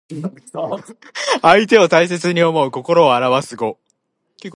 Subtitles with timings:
[1.41, 3.77] 相手を大切に思う心をあらわす語。